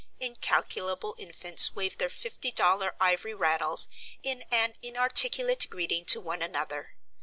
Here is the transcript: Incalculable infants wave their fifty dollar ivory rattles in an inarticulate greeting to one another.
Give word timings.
Incalculable 0.19 1.13
infants 1.19 1.75
wave 1.75 1.99
their 1.99 2.09
fifty 2.09 2.51
dollar 2.51 2.95
ivory 2.99 3.35
rattles 3.35 3.87
in 4.23 4.41
an 4.49 4.73
inarticulate 4.81 5.67
greeting 5.69 6.05
to 6.05 6.19
one 6.19 6.41
another. 6.41 6.95